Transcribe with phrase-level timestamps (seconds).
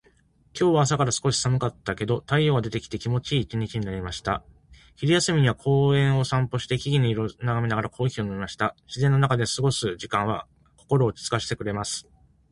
[0.59, 4.43] 今日は朝から少し寒かったけれど、太陽が出てきて気持ちのいい一日になりました。
[4.95, 8.75] 昼休みには公園を散歩して、木々の色づきを眺めながらコーヒーを飲みました。
[8.87, 12.07] 自然の中で過ごす時間は心を落ち着かせてくれます。